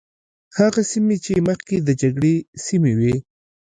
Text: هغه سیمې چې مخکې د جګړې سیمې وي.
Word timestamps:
هغه 0.57 0.81
سیمې 0.91 1.17
چې 1.25 1.33
مخکې 1.47 1.75
د 1.79 1.89
جګړې 2.01 2.35
سیمې 2.65 2.93
وي. 2.99 3.15